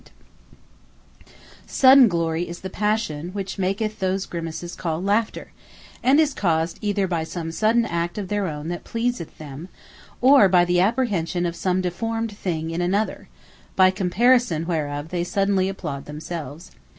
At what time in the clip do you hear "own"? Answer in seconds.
8.47-8.69